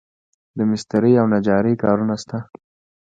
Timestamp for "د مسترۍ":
0.57-1.13